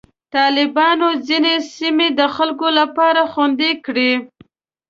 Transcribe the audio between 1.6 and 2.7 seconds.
سیمې د خلکو